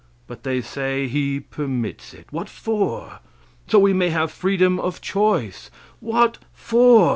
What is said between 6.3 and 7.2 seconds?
for?